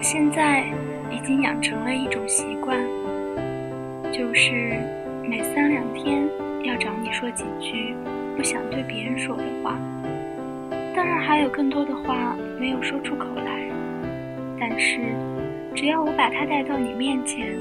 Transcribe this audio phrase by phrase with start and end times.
[0.00, 0.64] 现在
[1.10, 2.78] 已经养成了一种习惯，
[4.12, 4.78] 就是
[5.28, 6.22] 每三两天
[6.62, 7.94] 要找你说几句
[8.36, 9.76] 不想对别人说的话。
[10.94, 13.60] 当然还有更多的话没有说出口来，
[14.58, 15.00] 但是
[15.74, 17.56] 只要我把它带到你面前，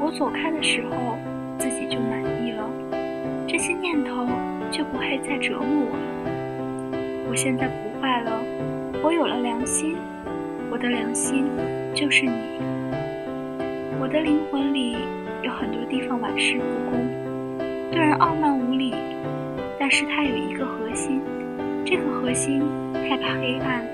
[0.00, 1.18] 我走开的时候
[1.58, 2.68] 自己就满意了，
[3.46, 4.26] 这些念头
[4.70, 7.28] 就不会再折磨我了。
[7.28, 8.42] 我现在不坏了，
[9.04, 9.96] 我有了良心。
[10.72, 11.44] 我的良心
[11.94, 12.32] 就是你，
[14.00, 14.96] 我的灵魂里
[15.42, 17.06] 有很多地方玩世不恭，
[17.90, 18.94] 对人傲慢无礼，
[19.78, 21.20] 但是它有一个核心，
[21.84, 22.62] 这个核心
[22.94, 23.84] 害怕黑暗，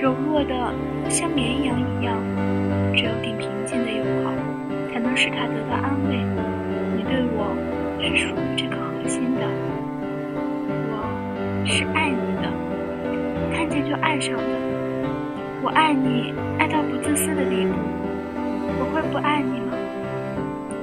[0.00, 0.72] 柔弱的
[1.10, 2.16] 像绵羊一样，
[2.94, 4.32] 只有顶平静的友好，
[4.90, 6.16] 才能使它得到安慰。
[6.96, 7.54] 你对我
[8.00, 9.42] 是属于这个核心的，
[10.88, 12.50] 我是爱你的，
[13.54, 14.75] 看见就爱上的。
[15.66, 17.74] 我爱你，爱到不自私的地步。
[18.78, 19.76] 我会不爱你吗？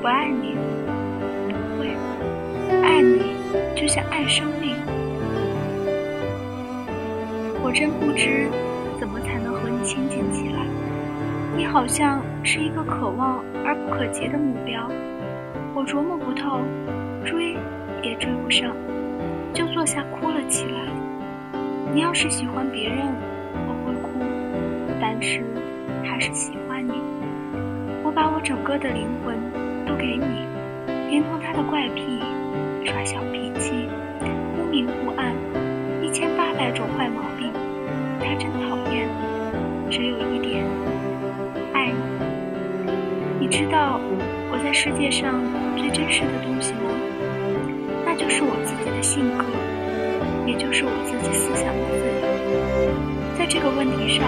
[0.02, 0.58] 不爱你，
[1.48, 1.96] 不会。
[2.82, 3.34] 爱你，
[3.80, 4.76] 就像爱生命。
[7.64, 8.50] 我真不知
[9.00, 10.66] 怎么才能和你亲近起来。
[11.56, 14.92] 你好像是一个可望而不可及的目标，
[15.74, 16.60] 我琢磨不透，
[17.24, 17.56] 追
[18.02, 18.76] 也追不上，
[19.54, 20.82] 就坐下哭了起来。
[21.94, 23.08] 你要是喜欢别人。
[25.06, 25.44] 但是，
[26.02, 26.94] 还是喜欢你。
[28.06, 29.36] 我把我整个的灵魂
[29.86, 30.48] 都给你，
[31.10, 32.24] 连同他的怪癖、
[32.86, 33.90] 耍小脾气、
[34.56, 35.36] 忽明忽暗，
[36.02, 37.52] 一千八百种坏毛病，
[38.22, 39.10] 他真讨厌。
[39.92, 40.64] 只有一点，
[41.74, 43.42] 爱你。
[43.42, 44.00] 你知道
[44.54, 45.36] 我在世界上
[45.76, 46.90] 最真实的东西吗？
[48.06, 49.44] 那就是我自己的性格，
[50.48, 53.38] 也就是我自己思想的自由。
[53.38, 54.24] 在这个问题上。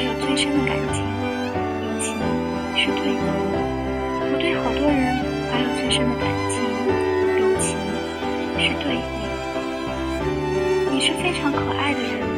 [0.00, 1.04] 怀有最深的感情，
[1.84, 2.16] 友情
[2.74, 3.20] 是对你。
[3.20, 5.20] 我对好多人
[5.52, 6.56] 怀有最深的感情，
[7.36, 7.76] 友情
[8.56, 9.02] 是对你。
[10.90, 12.29] 你是非常可爱的人。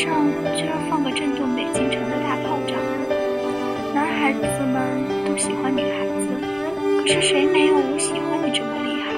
[0.00, 0.08] 上
[0.56, 2.74] 就要放个震动北京城的大炮仗。
[3.92, 4.40] 男孩子
[4.72, 6.26] 们都喜欢女孩子，
[7.02, 9.12] 可是谁没有我喜欢你这么厉害？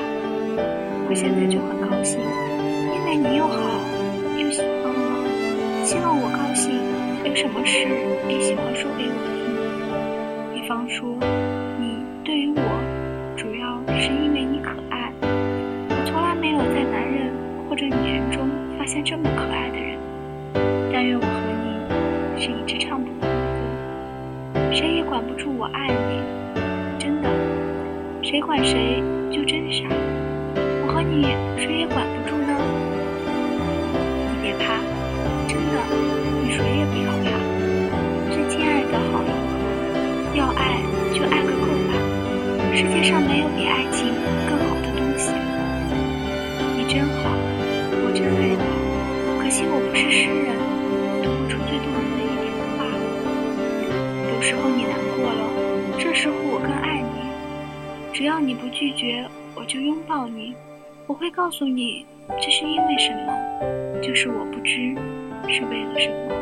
[1.09, 3.55] 我现在就很高兴，因为你又好
[4.37, 5.85] 又喜欢我。
[5.85, 6.75] 希望我高兴，
[7.23, 7.87] 有什么事
[8.29, 10.61] 也喜欢说给我听。
[10.61, 11.15] 比方说，
[11.79, 12.63] 你对于我，
[13.37, 15.13] 主要是因为你可爱。
[15.23, 17.31] 我从来没有在男人
[17.71, 19.71] 或者女人中发现这么可爱
[21.03, 21.09] 的人。
[21.09, 23.27] 但愿我和你是一支唱不完的
[24.55, 26.23] 歌，谁也管不住我爱你。
[26.97, 27.29] 真的，
[28.23, 29.83] 谁管谁就真傻。
[30.87, 32.55] 我和你，谁也管不住呢。
[34.31, 34.79] 你别怕。
[35.49, 35.75] 真的
[36.45, 37.35] 你谁也不要怕，
[38.31, 39.35] 最亲爱的好友，
[40.39, 40.79] 要爱
[41.13, 41.99] 就爱个够吧。
[42.75, 44.12] 世界上没有比爱情
[58.13, 60.55] 只要你不拒绝，我就拥抱你。
[61.07, 62.05] 我会告诉你，
[62.41, 63.33] 这是因为什么，
[64.03, 64.95] 就是我不知。
[65.49, 66.35] 是为了什么？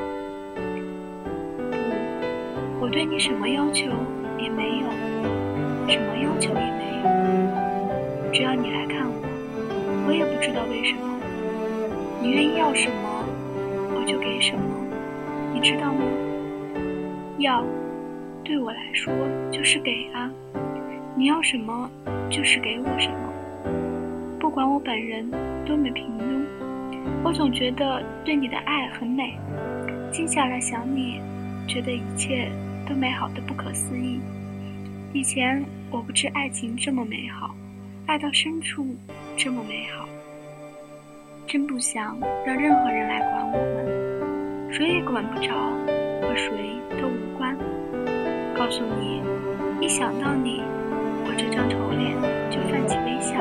[2.78, 3.86] 不，我对你什么要求
[4.38, 4.90] 也没有，
[5.88, 8.32] 什么要求也没有。
[8.32, 9.22] 只要你来看我，
[10.06, 11.18] 我也不知道为什么。
[12.20, 13.24] 你愿意要什么，
[13.94, 14.62] 我就给什么，
[15.54, 16.04] 你知道吗？
[17.38, 17.64] 要，
[18.44, 19.12] 对我来说
[19.50, 20.30] 就是给啊。
[21.20, 21.86] 你要什么，
[22.30, 24.38] 就是给我什么。
[24.40, 25.30] 不管我本人
[25.66, 26.42] 多么平庸。
[27.22, 29.38] 我总觉得对你的爱很美，
[30.10, 31.20] 静下来想你，
[31.68, 32.50] 觉得一切
[32.88, 34.18] 都美好的不可思议。
[35.12, 37.54] 以前我不知爱情这么美好，
[38.06, 38.86] 爱到深处
[39.36, 40.08] 这么美好。
[41.46, 45.52] 真不想让任何人来管我们，谁也管不着，
[46.22, 46.50] 和谁
[46.98, 47.54] 都无关。
[48.56, 49.20] 告诉你，
[49.84, 50.62] 一想到你，
[51.30, 52.12] 我这张丑脸
[52.50, 53.38] 就泛起微笑。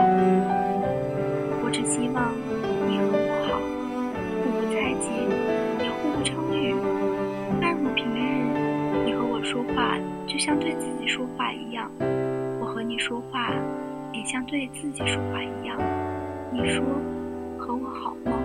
[1.64, 2.32] 我只希望。
[2.86, 3.58] 你和我好，
[4.44, 5.10] 互不猜忌，
[5.84, 6.70] 也互不称誉。
[7.64, 8.22] 按如平日，
[9.06, 9.98] 你和我说话
[10.28, 11.90] 就像对自己说话一样，
[12.62, 13.52] 我和你说话
[14.14, 15.76] 也像对自己说话一样。
[16.54, 16.84] 你说。
[17.58, 18.39] 和我好吗